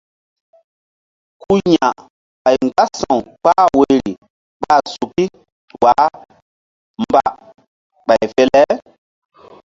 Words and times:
Ku 1.41 1.53
ya̧ 1.73 1.89
ɓay 2.43 2.57
mgbása̧w 2.65 3.19
kpah 3.41 3.63
woyri 3.75 4.11
ɓa 4.61 4.75
suki 4.93 5.25
wah 5.81 6.11
mba 7.01 7.21
ɓay 8.05 8.23
fe 8.33 8.43
le. 8.53 8.61